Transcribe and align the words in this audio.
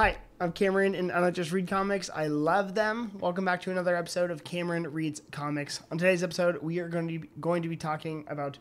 Hi, 0.00 0.16
I'm 0.40 0.52
Cameron, 0.52 0.94
and 0.94 1.12
I 1.12 1.20
don't 1.20 1.36
just 1.36 1.52
read 1.52 1.68
comics. 1.68 2.08
I 2.08 2.28
love 2.28 2.74
them. 2.74 3.18
Welcome 3.20 3.44
back 3.44 3.60
to 3.64 3.70
another 3.70 3.94
episode 3.94 4.30
of 4.30 4.42
Cameron 4.42 4.90
Reads 4.94 5.20
Comics. 5.30 5.82
On 5.92 5.98
today's 5.98 6.22
episode, 6.22 6.62
we 6.62 6.78
are 6.78 6.88
going 6.88 7.06
to 7.06 7.18
be, 7.18 7.28
going 7.38 7.62
to 7.64 7.68
be 7.68 7.76
talking 7.76 8.24
about 8.26 8.56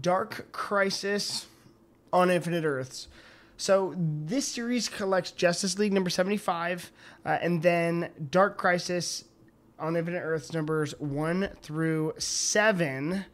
Dark 0.00 0.50
Crisis 0.50 1.44
on 2.10 2.30
Infinite 2.30 2.64
Earths. 2.64 3.08
So 3.58 3.92
this 3.98 4.48
series 4.48 4.88
collects 4.88 5.30
Justice 5.32 5.78
League 5.78 5.92
number 5.92 6.08
75, 6.08 6.90
uh, 7.22 7.36
and 7.42 7.60
then 7.60 8.08
Dark 8.30 8.56
Crisis 8.56 9.24
on 9.78 9.94
Infinite 9.94 10.20
Earths 10.20 10.54
numbers 10.54 10.98
1 10.98 11.50
through 11.60 12.14
7 12.16 13.26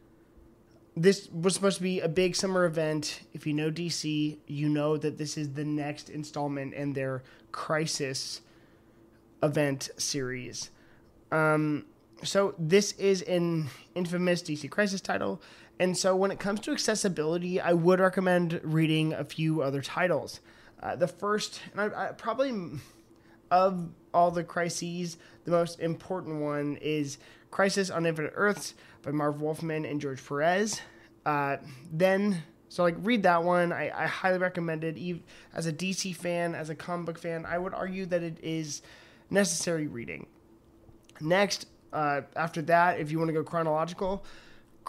this 0.97 1.29
was 1.31 1.55
supposed 1.55 1.79
to 1.79 1.83
be 1.83 2.01
a 2.01 2.09
big 2.09 2.37
summer 2.37 2.65
event. 2.65 3.21
If 3.33 3.47
you 3.47 3.53
know 3.53 3.71
DC, 3.71 4.39
you 4.47 4.69
know 4.69 4.97
that 4.97 5.19
this 5.19 5.37
is 5.37 5.53
the 5.55 5.65
next 5.65 6.09
installment 6.09 6.75
in 6.75 6.93
their 6.93 7.23
Crisis 7.53 8.41
event 9.43 9.91
series. 9.97 10.71
Um, 11.33 11.87
so 12.23 12.55
this 12.59 12.93
is 12.93 13.23
an 13.23 13.67
infamous 13.95 14.43
DC 14.43 14.71
Crisis 14.71 15.01
title, 15.01 15.43
and 15.81 15.97
so 15.97 16.15
when 16.15 16.31
it 16.31 16.39
comes 16.39 16.61
to 16.61 16.73
accessibility, 16.73 17.61
I 17.61 17.73
would 17.73 17.99
recommend 17.99 18.61
reading 18.63 19.13
a 19.13 19.25
few 19.25 19.63
other 19.63 19.83
titles. 19.83 20.41
Uh, 20.81 20.95
the 20.95 21.09
first, 21.09 21.61
and 21.73 21.81
I, 21.81 22.09
I 22.09 22.13
probably 22.13 22.53
of 23.51 23.89
all 24.13 24.31
the 24.31 24.45
crises, 24.45 25.17
the 25.45 25.51
most 25.51 25.81
important 25.81 26.41
one 26.41 26.77
is 26.81 27.19
Crisis 27.55 27.89
on 27.89 28.05
Infinite 28.05 28.33
Earths 28.35 28.75
by 29.03 29.13
Marv 29.13 29.41
Wolfman 29.41 29.85
and 29.85 30.01
George 30.01 30.27
Perez. 30.27 30.81
Uh, 31.25 31.59
then, 31.93 32.43
so 32.69 32.83
like 32.83 32.97
read 32.99 33.23
that 33.23 33.45
one. 33.45 33.73
I, 33.73 33.93
I 33.95 34.07
highly 34.07 34.39
recommend 34.39 34.83
it. 34.83 34.99
As 35.55 35.69
a 35.69 35.73
DC 35.73 36.17
fan, 36.17 36.57
as 36.57 36.69
a 36.69 36.75
comic 36.75 37.07
book 37.07 37.19
fan, 37.21 37.47
I 37.47 37.59
would 37.59 37.73
argue 37.73 38.07
that 38.07 38.25
it 38.25 38.39
is 38.43 38.83
necessary 39.31 39.87
reading. 39.87 40.27
Next, 41.21 41.67
uh, 41.93 42.23
after 42.35 42.61
that, 42.63 42.99
if 42.99 43.13
you 43.13 43.19
want 43.19 43.29
to 43.29 43.33
go 43.33 43.45
chronological, 43.45 44.25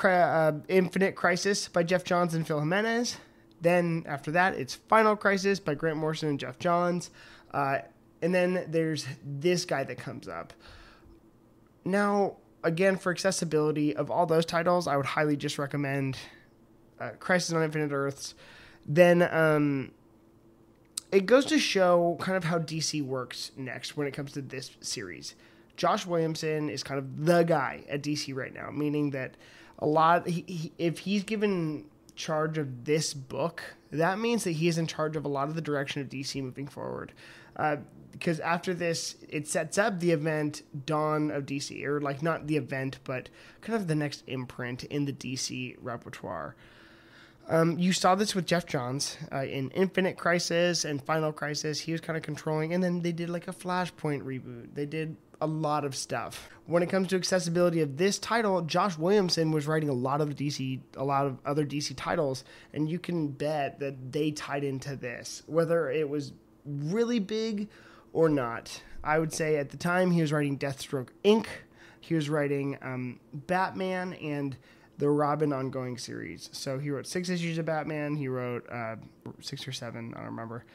uh, 0.03 0.53
Infinite 0.67 1.15
Crisis 1.15 1.67
by 1.67 1.83
Geoff 1.83 2.03
Johns 2.03 2.33
and 2.33 2.47
Phil 2.47 2.59
Jimenez. 2.59 3.17
Then 3.61 4.05
after 4.07 4.31
that, 4.31 4.55
it's 4.55 4.73
Final 4.73 5.15
Crisis 5.15 5.59
by 5.59 5.75
Grant 5.75 5.97
Morrison 5.97 6.29
and 6.29 6.39
Geoff 6.39 6.57
Johns. 6.57 7.11
Uh, 7.53 7.77
and 8.23 8.33
then 8.33 8.65
there's 8.69 9.05
this 9.23 9.65
guy 9.65 9.83
that 9.83 9.99
comes 9.99 10.27
up. 10.27 10.51
Now, 11.85 12.37
again, 12.65 12.97
for 12.97 13.11
accessibility 13.11 13.95
of 13.95 14.11
all 14.11 14.25
those 14.25 14.45
titles, 14.45 14.87
I 14.87 14.97
would 14.97 15.05
highly 15.05 15.37
just 15.37 15.57
recommend 15.57 16.17
uh, 16.99 17.11
Crisis 17.19 17.53
on 17.53 17.63
Infinite 17.63 17.91
Earths. 17.91 18.33
Then 18.85 19.21
um, 19.31 19.91
it 21.11 21.25
goes 21.25 21.45
to 21.45 21.59
show 21.59 22.17
kind 22.19 22.35
of 22.35 22.43
how 22.43 22.59
DC 22.59 23.01
works 23.01 23.51
next 23.55 23.95
when 23.95 24.07
it 24.07 24.11
comes 24.11 24.31
to 24.33 24.41
this 24.41 24.71
series. 24.81 25.35
Josh 25.77 26.05
Williamson 26.05 26.69
is 26.69 26.83
kind 26.83 26.97
of 26.97 27.25
the 27.25 27.43
guy 27.43 27.83
at 27.89 28.01
DC 28.01 28.35
right 28.35 28.53
now, 28.53 28.69
meaning 28.71 29.11
that 29.11 29.35
a 29.79 29.85
lot, 29.85 30.27
he, 30.27 30.43
he, 30.47 30.71
if 30.77 30.99
he's 30.99 31.23
given 31.23 31.85
charge 32.15 32.57
of 32.57 32.85
this 32.85 33.13
book, 33.13 33.75
that 33.91 34.19
means 34.19 34.43
that 34.45 34.51
he 34.51 34.67
is 34.67 34.77
in 34.77 34.87
charge 34.87 35.15
of 35.15 35.25
a 35.25 35.27
lot 35.27 35.49
of 35.49 35.55
the 35.55 35.61
direction 35.61 36.01
of 36.01 36.09
DC 36.09 36.41
moving 36.41 36.67
forward. 36.67 37.11
Uh, 37.55 37.77
because 38.11 38.39
after 38.39 38.73
this, 38.73 39.17
it 39.27 39.45
sets 39.45 39.77
up 39.77 39.99
the 39.99 40.11
event 40.11 40.61
Dawn 40.85 41.31
of 41.31 41.45
DC, 41.45 41.83
or 41.83 41.99
like 41.99 42.23
not 42.23 42.47
the 42.47 42.55
event, 42.55 42.99
but 43.03 43.29
kind 43.59 43.75
of 43.75 43.87
the 43.87 43.95
next 43.95 44.23
imprint 44.25 44.85
in 44.85 45.03
the 45.03 45.11
DC 45.11 45.75
repertoire. 45.81 46.55
Um, 47.47 47.77
you 47.77 47.93
saw 47.93 48.15
this 48.15 48.33
with 48.33 48.47
Geoff 48.47 48.65
Johns 48.65 49.17
uh, 49.31 49.43
in 49.43 49.69
Infinite 49.71 50.17
Crisis 50.17 50.85
and 50.85 51.03
Final 51.03 51.31
Crisis. 51.31 51.79
He 51.79 51.91
was 51.91 52.01
kind 52.01 52.17
of 52.17 52.23
controlling, 52.23 52.73
and 52.73 52.83
then 52.83 53.01
they 53.01 53.11
did 53.11 53.29
like 53.29 53.47
a 53.47 53.53
Flashpoint 53.53 54.23
reboot. 54.23 54.73
They 54.73 54.85
did 54.85 55.15
a 55.41 55.47
lot 55.47 55.85
of 55.85 55.95
stuff. 55.95 56.49
When 56.65 56.81
it 56.81 56.89
comes 56.89 57.09
to 57.09 57.17
accessibility 57.17 57.81
of 57.81 57.97
this 57.97 58.17
title, 58.17 58.61
Josh 58.61 58.97
Williamson 58.97 59.51
was 59.51 59.67
writing 59.67 59.89
a 59.89 59.93
lot 59.93 60.21
of 60.21 60.29
DC, 60.29 60.79
a 60.95 61.03
lot 61.03 61.27
of 61.27 61.37
other 61.45 61.65
DC 61.65 61.93
titles, 61.95 62.43
and 62.73 62.89
you 62.89 62.97
can 62.97 63.27
bet 63.27 63.79
that 63.79 64.11
they 64.11 64.31
tied 64.31 64.63
into 64.63 64.95
this. 64.95 65.43
Whether 65.45 65.91
it 65.91 66.09
was 66.09 66.31
really 66.65 67.19
big 67.19 67.69
or 68.13 68.29
not. 68.29 68.81
I 69.03 69.19
would 69.19 69.33
say 69.33 69.57
at 69.57 69.69
the 69.69 69.77
time 69.77 70.11
he 70.11 70.21
was 70.21 70.31
writing 70.31 70.57
Deathstroke 70.57 71.09
Inc., 71.23 71.45
he 71.99 72.13
was 72.13 72.29
writing 72.29 72.77
um, 72.81 73.19
Batman 73.33 74.13
and 74.13 74.55
the 74.97 75.09
Robin 75.09 75.51
ongoing 75.51 75.97
series. 75.97 76.49
So 76.53 76.77
he 76.77 76.89
wrote 76.89 77.07
six 77.07 77.29
issues 77.29 77.57
of 77.57 77.65
Batman. 77.65 78.15
He 78.15 78.27
wrote 78.27 78.69
uh, 78.69 78.95
six 79.41 79.67
or 79.67 79.71
seven, 79.71 80.13
I 80.15 80.19
don't 80.19 80.27
remember. 80.27 80.65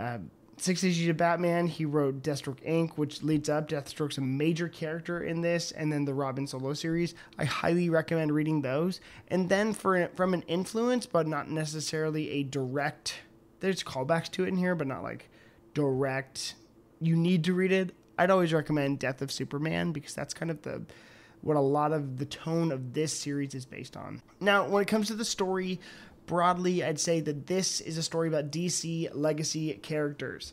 Uh, 0.00 0.18
six 0.56 0.84
issues 0.84 1.08
of 1.08 1.16
Batman. 1.16 1.66
He 1.66 1.84
wrote 1.84 2.22
Deathstroke 2.22 2.60
Inc., 2.66 2.92
which 2.96 3.22
leads 3.22 3.48
up. 3.48 3.68
Deathstroke's 3.68 4.18
a 4.18 4.20
major 4.20 4.68
character 4.68 5.22
in 5.22 5.40
this, 5.40 5.70
and 5.72 5.92
then 5.92 6.04
the 6.04 6.14
Robin 6.14 6.46
solo 6.46 6.72
series. 6.74 7.14
I 7.38 7.44
highly 7.44 7.88
recommend 7.88 8.32
reading 8.32 8.62
those. 8.62 9.00
And 9.28 9.48
then 9.48 9.72
for 9.72 10.10
from 10.14 10.34
an 10.34 10.42
influence, 10.42 11.06
but 11.06 11.26
not 11.26 11.48
necessarily 11.48 12.30
a 12.30 12.42
direct. 12.42 13.14
There's 13.62 13.84
callbacks 13.84 14.28
to 14.32 14.42
it 14.44 14.48
in 14.48 14.56
here, 14.56 14.74
but 14.74 14.88
not 14.88 15.04
like 15.04 15.30
direct. 15.72 16.56
You 17.00 17.14
need 17.14 17.44
to 17.44 17.54
read 17.54 17.70
it. 17.70 17.94
I'd 18.18 18.28
always 18.28 18.52
recommend 18.52 18.98
death 18.98 19.22
of 19.22 19.30
superman 19.30 19.92
because 19.92 20.14
that's 20.14 20.34
kind 20.34 20.50
of 20.50 20.60
the 20.62 20.82
what 21.42 21.56
a 21.56 21.60
lot 21.60 21.92
of 21.92 22.18
the 22.18 22.24
tone 22.24 22.72
of 22.72 22.92
this 22.92 23.12
series 23.12 23.54
is 23.54 23.64
based 23.64 23.96
on. 23.96 24.20
Now 24.40 24.66
when 24.66 24.82
it 24.82 24.88
comes 24.88 25.06
to 25.08 25.14
the 25.14 25.24
story 25.24 25.80
broadly 26.26 26.84
i'd 26.84 27.00
say 27.00 27.18
that 27.18 27.48
this 27.48 27.80
is 27.80 27.98
a 27.98 28.02
story 28.02 28.28
about 28.28 28.50
dc 28.50 29.10
legacy 29.14 29.74
characters. 29.74 30.52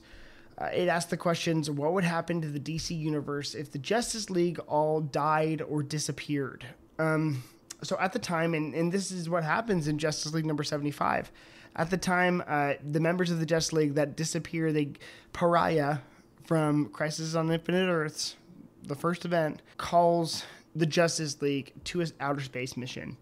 Uh, 0.58 0.66
it 0.66 0.88
asks 0.88 1.10
the 1.10 1.18
questions 1.18 1.70
what 1.70 1.94
would 1.94 2.04
happen 2.04 2.42
to 2.42 2.48
the 2.48 2.60
dc 2.60 2.96
universe 2.98 3.56
if 3.56 3.72
the 3.72 3.80
justice 3.80 4.30
league 4.30 4.60
all 4.68 5.02
died 5.02 5.62
or 5.62 5.82
disappeared? 5.82 6.66
Um, 7.00 7.44
so 7.82 7.98
at 8.00 8.14
the 8.14 8.20
time 8.20 8.54
and, 8.54 8.76
and 8.76 8.92
this 8.92 9.10
is 9.10 9.30
what 9.30 9.44
happens 9.44 9.88
in 9.88 9.98
justice 9.98 10.32
league 10.32 10.46
number 10.46 10.64
75 10.64 11.32
at 11.80 11.90
the 11.90 11.98
time, 11.98 12.44
uh, 12.46 12.74
the 12.84 13.00
members 13.00 13.32
of 13.32 13.40
the 13.40 13.46
Justice 13.46 13.72
League 13.72 13.94
that 13.96 14.18
disappear, 14.18 14.74
they 14.74 14.92
Pariah 15.32 16.00
from 16.44 16.90
Crisis 16.90 17.36
on 17.36 17.50
Infinite 17.50 17.88
Earths, 17.88 18.36
the 18.84 18.96
first 18.96 19.24
event, 19.24 19.62
calls 19.78 20.44
the 20.76 20.86
Justice 20.86 21.42
League 21.42 21.72
to 21.86 22.00
his 22.00 22.14
outer 22.20 22.42
space 22.42 22.76
mission. 22.76 23.16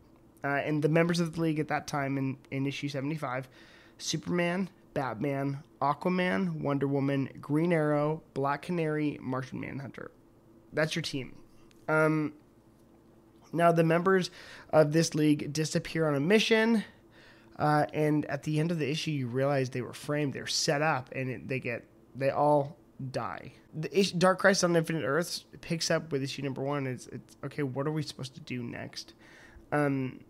Uh, 0.44 0.48
and 0.48 0.82
the 0.82 0.90
members 0.90 1.20
of 1.20 1.36
the 1.36 1.42
league 1.42 1.60
at 1.60 1.68
that 1.68 1.86
time 1.86 2.18
in, 2.18 2.36
in 2.50 2.66
issue 2.66 2.90
75 2.90 3.48
Superman, 4.00 4.70
Batman, 4.96 5.60
Aquaman, 5.80 6.60
Wonder 6.60 6.88
Woman, 6.88 7.30
Green 7.40 7.72
Arrow, 7.72 8.24
Black 8.34 8.64
Canary, 8.64 9.20
Martian 9.22 9.60
Manhunter. 9.60 10.10
That's 10.74 10.96
your 10.96 11.04
team. 11.04 11.36
Um, 11.88 12.34
now, 13.54 13.72
the 13.72 13.84
members 13.84 14.32
of 14.72 14.94
this 14.94 15.14
league 15.14 15.54
disappear 15.54 16.08
on 16.08 16.16
a 16.16 16.20
mission 16.20 16.84
uh, 17.60 17.86
and 17.94 18.26
at 18.26 18.44
the 18.44 18.60
end 18.60 18.72
of 18.72 18.80
the 18.80 18.90
issue, 18.90 19.12
you 19.12 19.28
realize 19.28 19.70
they 19.70 19.82
were 19.82 19.94
framed, 19.94 20.34
they're 20.34 20.48
set 20.48 20.82
up, 20.82 21.10
and 21.16 21.30
it, 21.30 21.48
they 21.48 21.60
get 21.60 21.86
they 22.16 22.30
all 22.30 22.78
die. 23.12 23.54
The 23.74 24.00
issue, 24.00 24.18
Dark 24.18 24.40
Crisis 24.40 24.64
on 24.64 24.76
Infinite 24.76 25.04
Earths 25.04 25.46
picks 25.62 25.92
up 25.92 26.12
with 26.12 26.24
issue 26.24 26.42
number 26.42 26.62
one. 26.62 26.88
It's, 26.88 27.08
it's 27.08 27.36
okay. 27.46 27.64
What 27.64 27.88
are 27.88 27.92
we 27.92 28.04
supposed 28.04 28.34
to 28.36 28.42
do 28.42 28.64
next? 28.64 29.14
Um, 29.72 30.22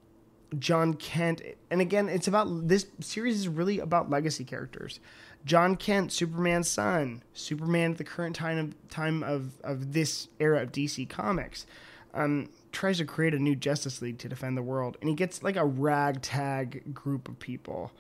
Jon 0.58 0.94
Kent, 0.94 1.42
and 1.70 1.82
again, 1.82 2.08
it's 2.08 2.28
about 2.28 2.68
this 2.68 2.88
series 3.02 3.38
is 3.38 3.48
really 3.48 3.80
about 3.80 4.10
legacy 4.10 4.46
characters. 4.46 5.00
Jon 5.46 5.76
Kent, 5.76 6.12
Superman's 6.12 6.70
son, 6.70 7.24
Superman 7.34 7.92
at 7.92 7.98
the 7.98 8.04
current 8.04 8.36
time 8.36 8.58
of 8.58 8.90
time 8.90 9.24
of, 9.24 9.52
of 9.64 9.94
this 9.94 10.30
era 10.40 10.62
of 10.62 10.72
DC 10.72 11.08
Comics. 11.10 11.66
Um, 12.14 12.50
tries 12.78 13.00
to 13.00 13.06
create 13.06 13.34
a 13.34 13.40
new 13.40 13.56
Justice 13.56 14.04
League 14.04 14.20
to 14.20 14.30
defend 14.30 14.56
the 14.56 14.62
world, 14.62 14.98
and 15.02 15.10
he 15.10 15.16
gets 15.16 15.42
like 15.42 15.56
a 15.56 15.66
ragtag 15.66 16.94
group 16.94 17.28
of 17.28 17.40
people. 17.40 17.92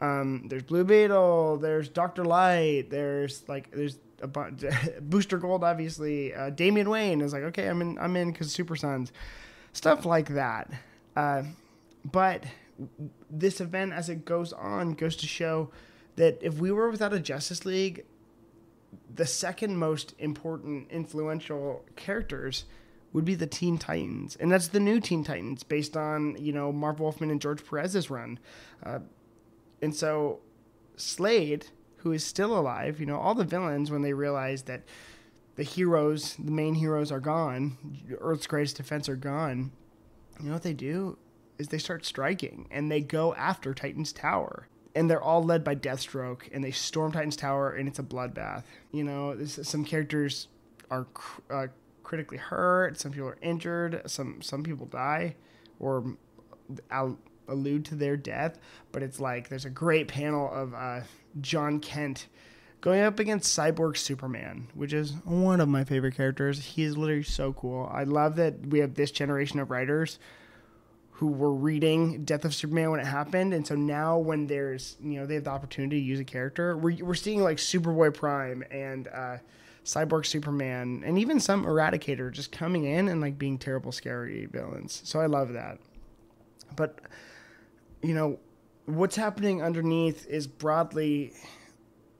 Um, 0.00 0.48
there's 0.48 0.64
Blue 0.64 0.82
Beetle, 0.82 1.58
there's 1.58 1.88
Doctor 1.88 2.24
Light, 2.24 2.90
there's 2.90 3.48
like 3.48 3.70
there's 3.70 3.98
a 4.22 4.26
bunch, 4.26 4.64
Booster 5.00 5.38
Gold, 5.38 5.62
obviously. 5.62 6.34
Uh, 6.34 6.50
Damian 6.50 6.90
Wayne 6.90 7.20
is 7.20 7.32
like, 7.32 7.44
okay, 7.44 7.68
I'm 7.68 7.80
in, 7.80 7.96
I'm 7.96 8.16
in 8.16 8.32
because 8.32 8.50
Super 8.50 8.74
Sons, 8.74 9.12
stuff 9.72 10.04
like 10.04 10.30
that. 10.30 10.68
Uh, 11.14 11.44
but 12.04 12.42
this 13.30 13.60
event, 13.60 13.92
as 13.92 14.08
it 14.08 14.24
goes 14.24 14.52
on, 14.52 14.94
goes 14.94 15.14
to 15.16 15.28
show 15.28 15.70
that 16.16 16.40
if 16.42 16.54
we 16.54 16.72
were 16.72 16.90
without 16.90 17.12
a 17.12 17.20
Justice 17.20 17.64
League, 17.64 18.04
the 19.14 19.26
second 19.26 19.76
most 19.76 20.12
important, 20.18 20.90
influential 20.90 21.84
characters 21.94 22.64
would 23.14 23.24
be 23.24 23.34
the 23.34 23.46
Teen 23.46 23.78
Titans, 23.78 24.36
and 24.36 24.52
that's 24.52 24.68
the 24.68 24.80
new 24.80 25.00
Teen 25.00 25.24
Titans 25.24 25.62
based 25.62 25.96
on 25.96 26.36
you 26.38 26.52
know 26.52 26.70
Marv 26.70 27.00
Wolfman 27.00 27.30
and 27.30 27.40
George 27.40 27.64
Perez's 27.64 28.10
run, 28.10 28.38
uh, 28.84 28.98
and 29.80 29.94
so 29.94 30.40
Slade, 30.96 31.66
who 31.98 32.12
is 32.12 32.22
still 32.24 32.58
alive, 32.58 33.00
you 33.00 33.06
know 33.06 33.18
all 33.18 33.34
the 33.34 33.44
villains 33.44 33.90
when 33.90 34.02
they 34.02 34.12
realize 34.12 34.64
that 34.64 34.82
the 35.56 35.62
heroes, 35.62 36.36
the 36.36 36.50
main 36.50 36.74
heroes, 36.74 37.10
are 37.12 37.20
gone, 37.20 37.78
Earth's 38.20 38.46
greatest 38.46 38.76
defense 38.76 39.08
are 39.08 39.16
gone. 39.16 39.70
You 40.40 40.46
know 40.48 40.54
what 40.54 40.64
they 40.64 40.74
do 40.74 41.16
is 41.58 41.68
they 41.68 41.78
start 41.78 42.04
striking 42.04 42.66
and 42.72 42.90
they 42.90 43.00
go 43.00 43.32
after 43.36 43.72
Titan's 43.72 44.12
Tower. 44.12 44.66
and 44.96 45.10
they're 45.10 45.22
all 45.22 45.42
led 45.42 45.64
by 45.64 45.74
Deathstroke, 45.74 46.42
and 46.52 46.62
they 46.62 46.70
storm 46.70 47.10
Titan's 47.12 47.36
Tower, 47.36 47.70
and 47.70 47.88
it's 47.88 47.98
a 47.98 48.02
bloodbath. 48.02 48.62
You 48.92 49.04
know, 49.04 49.44
some 49.44 49.84
characters 49.84 50.46
are 50.90 51.06
uh, 51.50 51.66
critically 52.04 52.38
hurt, 52.38 53.00
some 53.00 53.10
people 53.10 53.28
are 53.28 53.38
injured, 53.42 54.02
some 54.06 54.40
some 54.42 54.62
people 54.62 54.86
die, 54.86 55.34
or 55.80 56.16
al- 56.90 57.18
allude 57.48 57.84
to 57.86 57.94
their 57.94 58.16
death. 58.16 58.58
But 58.92 59.02
it's 59.02 59.18
like 59.18 59.48
there's 59.48 59.64
a 59.64 59.70
great 59.70 60.06
panel 60.06 60.52
of 60.52 60.74
uh, 60.74 61.00
Jon 61.40 61.80
Kent 61.80 62.28
going 62.80 63.00
up 63.00 63.18
against 63.18 63.58
Cyborg 63.58 63.96
Superman, 63.96 64.68
which 64.74 64.92
is 64.92 65.12
one 65.24 65.60
of 65.60 65.68
my 65.68 65.84
favorite 65.84 66.14
characters. 66.14 66.60
He 66.60 66.82
is 66.82 66.96
literally 66.96 67.22
so 67.22 67.54
cool. 67.54 67.88
I 67.90 68.04
love 68.04 68.36
that 68.36 68.66
we 68.66 68.80
have 68.80 68.94
this 68.94 69.10
generation 69.10 69.58
of 69.58 69.70
writers 69.70 70.18
who 71.12 71.28
were 71.28 71.54
reading 71.54 72.24
Death 72.24 72.44
of 72.44 72.54
Superman 72.54 72.90
when 72.90 73.00
it 73.00 73.06
happened, 73.06 73.54
and 73.54 73.66
so 73.66 73.74
now 73.74 74.18
when 74.18 74.46
there's 74.48 74.96
you 75.00 75.18
know 75.18 75.26
they 75.26 75.34
have 75.34 75.44
the 75.44 75.50
opportunity 75.50 75.98
to 75.98 76.04
use 76.04 76.20
a 76.20 76.24
character, 76.24 76.76
we're 76.76 77.02
we're 77.04 77.14
seeing 77.14 77.42
like 77.42 77.56
Superboy 77.56 78.12
Prime 78.12 78.64
and 78.70 79.08
uh, 79.08 79.38
Cyborg 79.84 80.26
Superman, 80.26 81.02
and 81.04 81.18
even 81.18 81.38
some 81.40 81.64
Eradicator 81.64 82.32
just 82.32 82.50
coming 82.50 82.84
in 82.84 83.08
and 83.08 83.20
like 83.20 83.38
being 83.38 83.58
terrible, 83.58 83.92
scary 83.92 84.46
villains. 84.46 85.02
So 85.04 85.20
I 85.20 85.26
love 85.26 85.52
that. 85.52 85.78
But 86.74 87.00
you 88.02 88.14
know 88.14 88.38
what's 88.86 89.16
happening 89.16 89.62
underneath 89.62 90.26
is 90.26 90.46
broadly 90.46 91.32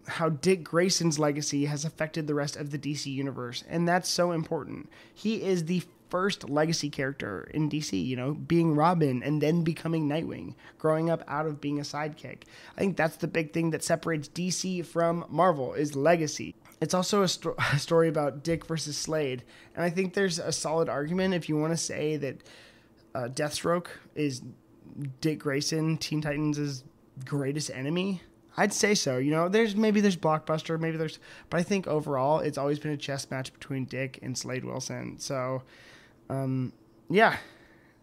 how 0.07 0.29
Dick 0.29 0.63
Grayson's 0.63 1.19
legacy 1.19 1.65
has 1.65 1.85
affected 1.85 2.27
the 2.27 2.35
rest 2.35 2.57
of 2.57 2.71
the 2.71 2.79
DC 2.79 3.07
universe, 3.07 3.65
and 3.69 3.89
that's 3.89 4.09
so 4.09 4.33
important. 4.33 4.91
He 5.15 5.43
is 5.43 5.65
the 5.65 5.83
first 6.15 6.49
legacy 6.49 6.89
character 6.89 7.51
in 7.53 7.69
DC, 7.69 7.93
you 8.07 8.15
know, 8.15 8.35
being 8.35 8.77
Robin 8.77 9.21
and 9.25 9.43
then 9.43 9.65
becoming 9.65 10.09
Nightwing, 10.09 10.55
growing 10.79 11.11
up 11.11 11.25
out 11.27 11.45
of 11.45 11.61
being 11.61 11.81
a 11.81 11.83
sidekick. 11.83 12.43
I 12.77 12.79
think 12.79 12.97
that's 12.97 13.17
the 13.17 13.27
big 13.27 13.53
thing 13.53 13.71
that 13.71 13.83
separates 13.83 14.29
DC 14.29 14.87
from 14.87 15.25
Marvel 15.29 15.75
is 15.75 15.97
legacy. 15.97 16.55
It's 16.81 16.95
also 16.95 17.23
a, 17.23 17.29
sto- 17.29 17.57
a 17.73 17.81
story 17.81 18.07
about 18.07 18.45
Dick 18.45 18.65
versus 18.65 18.97
Slade, 18.97 19.43
and 19.75 19.85
I 19.85 19.91
think 19.91 20.15
there's 20.15 20.39
a 20.39 20.53
solid 20.53 20.89
argument 20.89 21.35
if 21.35 21.49
you 21.49 21.57
want 21.59 21.73
to 21.73 21.77
say 21.77 22.17
that 22.19 22.37
uh, 23.17 23.27
Deathstroke 23.27 23.89
is 24.15 24.41
Dick 25.21 25.41
Grayson, 25.41 25.97
Teen 25.97 26.21
Titans' 26.21 26.85
greatest 27.25 27.73
enemy. 27.75 28.23
I'd 28.57 28.73
say 28.73 28.95
so. 28.95 29.19
You 29.19 29.33
know, 29.33 29.49
there's 29.49 29.75
maybe 29.75 30.01
there's 30.01 30.17
blockbuster, 30.17 30.79
maybe 30.79 30.97
there's, 30.97 31.19
but 31.51 31.59
I 31.59 31.65
think 31.65 31.89
overall 31.89 32.39
it's 32.39 32.57
always 32.57 32.79
been 32.79 32.93
a 32.93 32.97
chess 32.97 33.29
match 33.33 33.53
between 33.53 33.87
Dick 33.87 34.21
and 34.23 34.39
Slade 34.39 34.65
Wilson. 34.65 35.19
So 35.19 35.65
um, 36.31 36.73
yeah, 37.09 37.37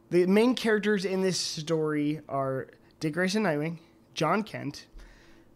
the 0.09 0.25
main 0.25 0.55
characters 0.55 1.05
in 1.05 1.21
this 1.21 1.39
story 1.39 2.21
are 2.29 2.67
Dick 2.99 3.13
Grayson 3.13 3.43
Nightwing, 3.43 3.77
Jon 4.13 4.43
Kent, 4.43 4.87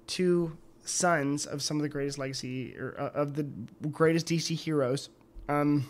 two 0.08 0.58
sons 0.84 1.46
of 1.46 1.62
some 1.62 1.78
of 1.78 1.84
the 1.84 1.90
greatest 1.90 2.18
legacy 2.18 2.76
or 2.78 2.96
uh, 3.00 3.20
of 3.20 3.36
the 3.36 3.44
greatest 3.90 4.28
DC 4.28 4.56
heroes. 4.56 5.10
Um, 5.50 5.88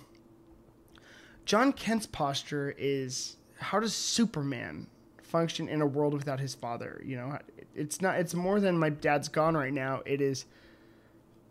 Jon 1.45 1.73
Kent's 1.73 2.07
posture 2.07 2.73
is 2.77 3.37
how 3.59 3.79
does 3.79 3.93
Superman 3.93 4.87
function 5.21 5.67
in 5.67 5.81
a 5.81 5.85
world 5.85 6.13
without 6.13 6.39
his 6.39 6.55
father? 6.55 7.01
You 7.05 7.17
know, 7.17 7.39
it's 7.75 8.01
not. 8.01 8.17
It's 8.19 8.33
more 8.33 8.59
than 8.59 8.77
my 8.77 8.89
dad's 8.89 9.27
gone 9.27 9.55
right 9.55 9.73
now. 9.73 10.01
It 10.05 10.21
is. 10.21 10.45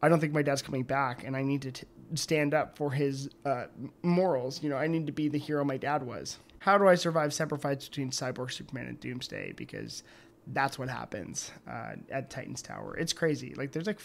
I 0.03 0.09
don't 0.09 0.21
think 0.21 0.35
my 0.35 0.43
dad's 0.43 0.63
coming 0.63 0.83
back, 0.83 1.25
and 1.25 1.37
I 1.37 1.43
need 1.43 1.63
to 1.63 1.73
t- 1.73 1.87
stand 2.15 2.55
up 2.55 2.77
for 2.77 2.91
his 2.91 3.31
uh, 3.45 3.67
morals. 4.03 4.63
You 4.63 4.71
know, 4.71 4.77
I 4.77 4.87
need 4.87 5.07
to 5.07 5.13
be 5.13 5.29
the 5.29 5.39
hero 5.39 5.65
my 5.65 5.77
dad 5.77 6.03
was. 6.03 6.39
How 6.59 6.79
do 6.79 6.89
I 6.89 6.95
survive 6.95 7.35
separate 7.35 7.61
fights 7.61 7.89
between 7.89 8.11
Cyborg, 8.11 8.51
Superman, 8.51 8.87
and 8.87 8.99
Doomsday? 9.01 9.53
Because 9.53 10.03
that's 10.49 10.79
what 10.79 10.89
happens 10.89 11.51
uh, 11.69 11.93
at 12.11 12.31
Titan's 12.31 12.63
Tower. 12.63 12.97
It's 12.97 13.13
crazy. 13.13 13.55
Like 13.55 13.73
there's 13.73 13.87
like 13.87 14.01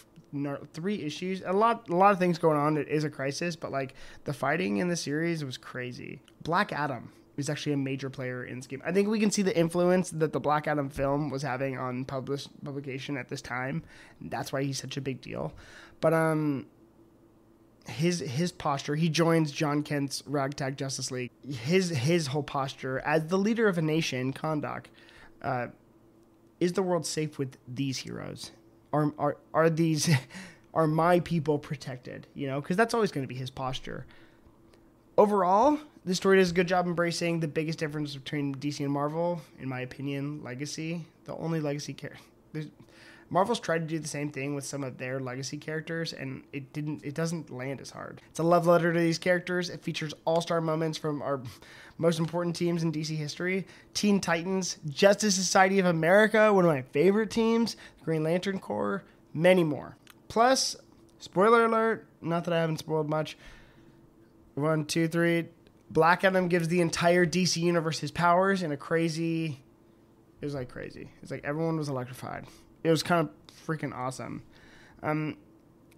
three 0.74 1.02
issues, 1.02 1.42
a 1.46 1.54
lot, 1.54 1.90
a 1.90 1.96
lot 1.96 2.12
of 2.12 2.20
things 2.20 2.38
going 2.38 2.58
on. 2.58 2.78
It 2.78 2.88
is 2.88 3.04
a 3.04 3.10
crisis, 3.10 3.56
but 3.56 3.72
like 3.72 3.96
the 4.26 4.34
fighting 4.34 4.78
in 4.78 4.88
the 4.88 4.96
series 4.96 5.44
was 5.44 5.58
crazy. 5.58 6.22
Black 6.44 6.72
Adam 6.72 7.12
is 7.40 7.50
actually 7.50 7.74
a 7.74 7.78
major 7.78 8.10
player 8.10 8.44
in 8.44 8.58
this 8.58 8.68
game. 8.68 8.82
I 8.86 8.92
think 8.92 9.08
we 9.08 9.20
can 9.20 9.32
see 9.32 9.42
the 9.42 9.58
influence 9.58 10.10
that 10.12 10.34
the 10.34 10.40
Black 10.40 10.68
Adam 10.68 10.90
film 10.90 11.30
was 11.30 11.42
having 11.42 11.78
on 11.78 12.06
published 12.06 12.50
publication 12.64 13.18
at 13.18 13.30
this 13.30 13.42
time. 13.42 13.84
That's 14.22 14.52
why 14.52 14.64
he's 14.64 14.80
such 14.80 14.98
a 14.98 15.02
big 15.02 15.22
deal. 15.22 15.54
But 16.02 16.14
um, 16.14 16.68
his 17.90 18.20
his 18.20 18.52
posture. 18.52 18.96
He 18.96 19.10
joins 19.10 19.52
Jon 19.52 19.84
Kent's 19.84 20.24
Ragtag 20.26 20.78
Justice 20.78 21.12
League. 21.12 21.32
His 21.48 21.90
his 21.90 22.28
whole 22.28 22.44
posture 22.44 23.00
as 23.00 23.28
the 23.28 23.38
leader 23.38 23.68
of 23.68 23.78
a 23.78 23.82
nation, 23.82 24.34
Kahndaq, 24.34 24.86
uh, 25.42 25.68
is 26.60 26.74
the 26.74 26.84
world 26.84 27.06
safe 27.06 27.38
with 27.38 27.58
these 27.68 27.98
heroes? 27.98 28.52
Are 28.94 29.14
are 29.18 29.38
are 29.54 29.70
these 29.70 30.10
are 30.74 30.88
my 30.88 31.20
people 31.20 31.60
protected? 31.60 32.28
You 32.34 32.48
know, 32.48 32.62
because 32.62 32.78
that's 32.78 32.94
always 32.94 33.12
going 33.12 33.24
to 33.24 33.28
be 33.28 33.36
his 33.36 33.50
posture. 33.50 34.06
Overall, 35.18 35.78
the 36.06 36.16
story 36.16 36.38
does 36.38 36.52
a 36.52 36.54
good 36.54 36.68
job 36.68 36.88
embracing 36.88 37.42
the 37.42 37.48
biggest 37.48 37.78
difference 37.78 38.16
between 38.16 38.56
DC 38.56 38.80
and 38.80 38.92
Marvel, 38.92 39.42
in 39.60 39.68
my 39.68 39.82
opinion. 39.82 40.42
Legacy, 40.44 41.06
the 41.26 41.36
only 41.36 41.60
legacy 41.60 41.94
character. 41.94 42.24
Marvel's 43.30 43.60
tried 43.60 43.80
to 43.80 43.86
do 43.86 44.00
the 44.00 44.08
same 44.08 44.32
thing 44.32 44.56
with 44.56 44.66
some 44.66 44.84
of 44.84 44.98
their 44.98 45.20
legacy 45.20 45.58
characters, 45.58 46.14
and 46.14 46.44
it 46.52 46.74
didn't. 46.74 47.06
It 47.06 47.14
doesn't 47.14 47.52
land 47.52 47.80
as 47.80 47.92
hard. 47.92 48.22
It's 48.30 48.40
a 48.40 48.44
love 48.44 48.66
letter 48.66 48.92
to 48.92 49.00
these 49.00 49.20
characters. 49.20 49.70
It 49.70 49.82
features 49.82 50.14
all-star 50.26 50.62
moments 50.62 50.98
from 50.98 51.22
our 51.22 51.40
most 51.98 52.20
important 52.20 52.56
teams 52.56 52.82
in 52.82 52.92
DC 52.92 53.16
history: 53.16 53.68
Teen 53.94 54.20
Titans, 54.20 54.78
Justice 54.90 55.36
Society 55.36 55.78
of 55.80 55.86
America, 55.86 56.52
one 56.52 56.66
of 56.66 56.72
my 56.72 56.82
favorite 56.82 57.30
teams, 57.30 57.78
Green 58.04 58.24
Lantern 58.24 58.60
Corps, 58.60 59.04
many 59.34 59.64
more. 59.64 59.96
Plus, 60.28 60.76
spoiler 61.20 61.66
alert. 61.66 62.08
Not 62.22 62.46
that 62.46 62.54
I 62.54 62.60
haven't 62.60 62.80
spoiled 62.80 63.10
much. 63.10 63.38
One, 64.56 64.86
two, 64.86 65.08
three. 65.08 65.48
Black 65.92 66.24
Adam 66.24 66.48
gives 66.48 66.68
the 66.68 66.82
entire 66.82 67.26
DC 67.26 67.58
universe 67.58 68.00
his 68.00 68.12
powers 68.12 68.64
in 68.64 68.72
a 68.72 68.78
crazy. 68.78 69.62
It 70.42 70.46
was 70.46 70.56
like 70.56 70.70
crazy. 70.70 71.10
It's 71.22 71.32
like 71.32 71.44
everyone 71.44 71.78
was 71.78 71.90
electrified 71.90 72.46
it 72.84 72.90
was 72.90 73.04
kind 73.04 73.28
of 73.28 73.66
freaking 73.66 73.94
awesome. 73.94 74.44
Um, 75.04 75.38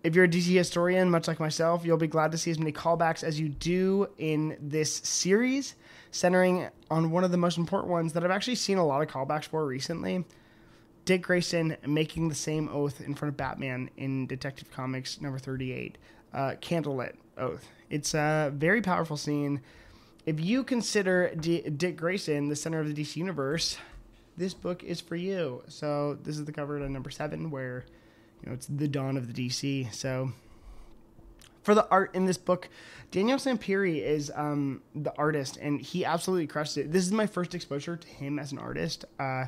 if 0.04 0.16
you're 0.16 0.26
a 0.26 0.30
DC 0.30 0.46
historian, 0.46 1.10
much 1.10 1.28
like 1.28 1.40
myself, 1.40 1.86
you'll 1.86 1.98
be 1.98 2.08
glad 2.08 2.32
to 2.32 2.38
see 2.38 2.50
as 2.50 2.58
many 2.58 2.72
callbacks 2.72 3.24
as 3.24 3.40
you 3.40 3.50
do 3.50 4.08
in 4.18 4.58
this 4.60 4.96
series, 4.96 5.76
centering 6.10 6.70
on 6.90 7.12
one 7.12 7.24
of 7.24 7.32
the 7.32 7.38
most 7.38 7.58
important 7.58 7.92
ones 7.92 8.14
that 8.14 8.24
I've 8.24 8.32
actually 8.32 8.56
seen 8.56 8.78
a 8.78 8.86
lot 8.86 9.02
of 9.02 9.08
callbacks 9.08 9.46
for 9.46 9.66
recently. 9.66 10.26
Dick 11.06 11.24
Grayson 11.24 11.78
making 11.86 12.30
the 12.30 12.36
same 12.36 12.70
oath 12.70 13.02
in 13.02 13.16
front 13.16 13.30
of 13.34 13.38
Batman 13.38 13.90
in 13.98 14.28
Detective 14.28 14.72
Comics 14.72 15.22
number 15.22 15.40
38, 15.40 15.98
uh, 16.34 16.38
Candlelit 16.62 17.16
Oath. 17.38 17.68
It's 17.90 18.14
a 18.14 18.52
very 18.56 18.82
powerful 18.82 19.18
scene. 19.18 19.62
If 20.26 20.40
you 20.40 20.64
consider 20.64 21.34
D- 21.36 21.62
Dick 21.62 21.98
Grayson 21.98 22.50
the 22.50 22.56
center 22.56 22.80
of 22.80 22.88
the 22.88 22.94
DC 22.94 23.16
universe, 23.16 23.78
this 24.38 24.54
book 24.54 24.84
is 24.84 25.02
for 25.02 25.16
you. 25.16 25.64
So 25.68 26.18
this 26.24 26.38
is 26.38 26.46
the 26.46 26.52
cover 26.52 26.80
to 26.80 26.90
number 26.90 27.10
seven, 27.10 27.52
where 27.52 27.86
you 28.42 28.50
know 28.50 28.54
it's 28.54 28.68
the 28.68 28.88
dawn 28.88 29.18
of 29.18 29.34
the 29.34 29.48
DC. 29.48 29.94
So 29.94 30.32
for 31.64 31.76
the 31.76 31.88
art 31.90 32.16
in 32.16 32.26
this 32.26 32.38
book, 32.38 32.70
Daniel 33.12 33.38
Sampere 33.38 34.02
is 34.02 34.32
um, 34.36 34.82
the 34.96 35.14
artist, 35.18 35.58
and 35.58 35.82
he 35.82 36.06
absolutely 36.06 36.48
crushed 36.48 36.78
it. 36.78 36.92
This 36.92 37.06
is 37.06 37.12
my 37.12 37.28
first 37.28 37.54
exposure 37.54 37.98
to 37.98 38.08
him 38.08 38.40
as 38.40 38.52
an 38.52 38.58
artist. 38.58 39.06
Uh, 39.20 39.46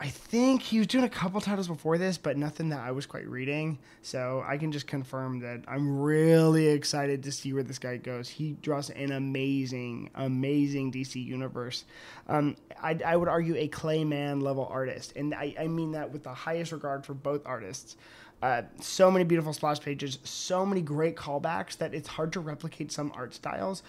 I 0.00 0.08
think 0.08 0.62
he 0.62 0.78
was 0.78 0.86
doing 0.86 1.02
a 1.02 1.08
couple 1.08 1.40
titles 1.40 1.66
before 1.66 1.98
this, 1.98 2.18
but 2.18 2.36
nothing 2.36 2.68
that 2.68 2.78
I 2.78 2.92
was 2.92 3.04
quite 3.04 3.26
reading. 3.26 3.78
So 4.00 4.44
I 4.46 4.56
can 4.56 4.70
just 4.70 4.86
confirm 4.86 5.40
that 5.40 5.64
I'm 5.66 6.00
really 6.00 6.68
excited 6.68 7.24
to 7.24 7.32
see 7.32 7.52
where 7.52 7.64
this 7.64 7.80
guy 7.80 7.96
goes. 7.96 8.28
He 8.28 8.52
draws 8.62 8.90
an 8.90 9.10
amazing, 9.10 10.10
amazing 10.14 10.92
DC 10.92 11.24
universe. 11.24 11.84
Um, 12.28 12.54
I, 12.80 12.96
I, 13.04 13.16
would 13.16 13.26
argue 13.26 13.56
a 13.56 13.66
Clayman 13.66 14.40
level 14.40 14.68
artist, 14.70 15.14
and 15.16 15.34
I, 15.34 15.54
I, 15.58 15.66
mean 15.66 15.90
that 15.92 16.12
with 16.12 16.22
the 16.22 16.34
highest 16.34 16.70
regard 16.70 17.04
for 17.04 17.14
both 17.14 17.42
artists. 17.44 17.96
Uh, 18.40 18.62
so 18.80 19.10
many 19.10 19.24
beautiful 19.24 19.52
splash 19.52 19.80
pages, 19.80 20.20
so 20.22 20.64
many 20.64 20.80
great 20.80 21.16
callbacks 21.16 21.76
that 21.78 21.92
it's 21.92 22.06
hard 22.06 22.32
to 22.32 22.38
replicate 22.38 22.92
some 22.92 23.10
art 23.16 23.34
styles, 23.34 23.82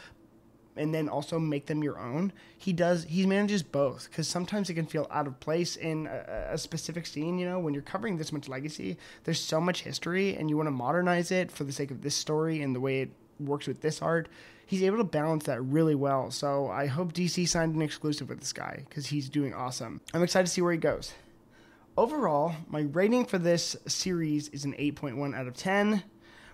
and 0.79 0.95
then 0.95 1.09
also 1.09 1.37
make 1.37 1.65
them 1.65 1.83
your 1.83 1.99
own. 1.99 2.31
He 2.57 2.71
does. 2.71 3.03
He 3.03 3.25
manages 3.25 3.61
both 3.61 4.09
because 4.09 4.27
sometimes 4.27 4.69
it 4.69 4.75
can 4.75 4.85
feel 4.85 5.07
out 5.11 5.27
of 5.27 5.39
place 5.39 5.75
in 5.75 6.07
a, 6.07 6.53
a, 6.53 6.57
specific 6.57 7.05
scene. 7.05 7.37
You 7.37 7.47
know, 7.47 7.59
when 7.59 7.73
you're 7.73 7.83
covering 7.83 8.17
this 8.17 8.31
much 8.31 8.47
legacy, 8.47 8.97
there's 9.25 9.41
so 9.41 9.59
much 9.59 9.81
history, 9.81 10.35
and 10.37 10.49
you 10.49 10.55
want 10.55 10.67
to 10.67 10.71
modernize 10.71 11.31
it 11.31 11.51
for 11.51 11.65
the 11.65 11.73
sake 11.73 11.91
of 11.91 12.01
this 12.01 12.15
story 12.15 12.61
and 12.61 12.73
the 12.73 12.79
way 12.79 13.01
it 13.01 13.11
works 13.39 13.67
with 13.67 13.81
this 13.81 14.01
art. 14.01 14.29
He's 14.65 14.83
able 14.83 14.97
to 14.97 15.03
balance 15.03 15.45
that 15.45 15.61
really 15.61 15.95
well. 15.95 16.31
So 16.31 16.69
I 16.69 16.85
hope 16.85 17.13
DC 17.13 17.47
signed 17.47 17.75
an 17.75 17.81
exclusive 17.81 18.29
with 18.29 18.39
this 18.39 18.53
guy 18.53 18.85
because 18.87 19.07
he's 19.07 19.27
doing 19.27 19.53
awesome. 19.53 19.99
I'm 20.13 20.23
excited 20.23 20.45
to 20.45 20.51
see 20.51 20.61
where 20.61 20.71
he 20.71 20.77
goes. 20.77 21.13
Overall, 21.97 22.55
my 22.67 22.81
rating 22.81 23.25
for 23.25 23.37
this 23.37 23.75
series 23.85 24.47
is 24.49 24.63
an 24.63 24.73
8.1 24.73 25.35
out 25.35 25.47
of 25.47 25.55
10. 25.55 26.03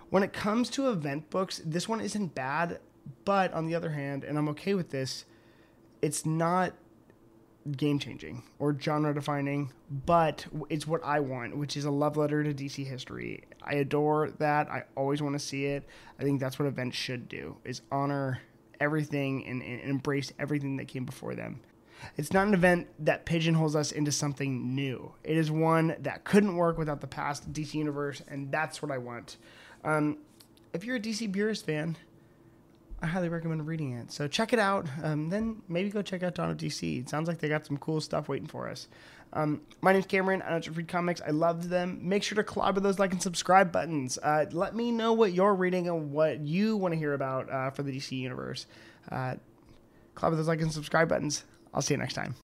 When 0.08 0.22
it 0.22 0.32
comes 0.32 0.70
to 0.70 0.88
event 0.88 1.30
books, 1.30 1.60
this 1.64 1.88
one 1.88 2.00
isn't 2.00 2.34
bad 2.34 2.80
but 3.24 3.52
on 3.52 3.66
the 3.66 3.74
other 3.74 3.90
hand, 3.90 4.24
and 4.24 4.38
I'm 4.38 4.48
okay 4.50 4.74
with 4.74 4.90
this, 4.90 5.24
it's 6.02 6.26
not 6.26 6.72
game 7.76 7.98
changing 7.98 8.42
or 8.58 8.78
genre 8.78 9.14
defining, 9.14 9.72
but 9.90 10.46
it's 10.68 10.86
what 10.86 11.04
I 11.04 11.20
want, 11.20 11.56
which 11.56 11.76
is 11.76 11.84
a 11.84 11.90
love 11.90 12.16
letter 12.16 12.44
to 12.44 12.54
DC 12.54 12.86
history. 12.86 13.44
I 13.62 13.74
adore 13.74 14.30
that. 14.38 14.70
I 14.70 14.84
always 14.96 15.22
want 15.22 15.34
to 15.34 15.38
see 15.38 15.66
it. 15.66 15.84
I 16.18 16.22
think 16.22 16.40
that's 16.40 16.58
what 16.58 16.66
events 16.66 16.96
should 16.96 17.28
do: 17.28 17.56
is 17.64 17.82
honor 17.90 18.40
everything 18.80 19.46
and, 19.46 19.62
and 19.62 19.80
embrace 19.82 20.32
everything 20.38 20.76
that 20.76 20.88
came 20.88 21.04
before 21.04 21.34
them. 21.34 21.60
It's 22.16 22.32
not 22.32 22.46
an 22.46 22.54
event 22.54 22.88
that 23.00 23.24
pigeonholes 23.24 23.74
us 23.74 23.90
into 23.90 24.12
something 24.12 24.74
new. 24.74 25.12
It 25.24 25.36
is 25.36 25.50
one 25.50 25.96
that 26.00 26.24
couldn't 26.24 26.56
work 26.56 26.78
without 26.78 27.00
the 27.00 27.06
past 27.06 27.52
DC 27.52 27.74
universe, 27.74 28.22
and 28.28 28.52
that's 28.52 28.82
what 28.82 28.90
I 28.90 28.98
want. 28.98 29.38
Um, 29.82 30.18
if 30.72 30.84
you're 30.84 30.96
a 30.96 31.00
DC 31.00 31.34
Beerus 31.34 31.64
fan, 31.64 31.96
I 33.06 33.08
highly 33.08 33.28
recommend 33.28 33.64
reading 33.68 33.92
it. 33.92 34.10
So 34.10 34.26
check 34.26 34.52
it 34.52 34.58
out. 34.58 34.88
Um, 35.00 35.28
then 35.28 35.62
maybe 35.68 35.90
go 35.90 36.02
check 36.02 36.24
out 36.24 36.34
Dawn 36.34 36.50
of 36.50 36.56
DC. 36.56 37.02
It 37.02 37.08
sounds 37.08 37.28
like 37.28 37.38
they 37.38 37.48
got 37.48 37.64
some 37.64 37.76
cool 37.76 38.00
stuff 38.00 38.28
waiting 38.28 38.48
for 38.48 38.68
us. 38.68 38.88
Um, 39.32 39.60
my 39.80 39.92
name's 39.92 40.06
Cameron. 40.06 40.42
I 40.42 40.50
don't 40.50 40.66
read 40.70 40.88
comics. 40.88 41.22
I 41.24 41.30
love 41.30 41.68
them. 41.68 42.00
Make 42.02 42.24
sure 42.24 42.34
to 42.34 42.42
clobber 42.42 42.80
those 42.80 42.98
like 42.98 43.12
and 43.12 43.22
subscribe 43.22 43.70
buttons. 43.70 44.18
Uh, 44.20 44.46
let 44.50 44.74
me 44.74 44.90
know 44.90 45.12
what 45.12 45.32
you're 45.32 45.54
reading 45.54 45.88
and 45.88 46.10
what 46.10 46.40
you 46.40 46.76
want 46.76 46.94
to 46.94 46.98
hear 46.98 47.14
about 47.14 47.48
uh, 47.48 47.70
for 47.70 47.84
the 47.84 47.96
DC 47.96 48.10
universe. 48.10 48.66
Uh, 49.08 49.36
clobber 50.16 50.34
those 50.34 50.48
like 50.48 50.60
and 50.60 50.72
subscribe 50.72 51.08
buttons. 51.08 51.44
I'll 51.72 51.82
see 51.82 51.94
you 51.94 51.98
next 51.98 52.14
time. 52.14 52.34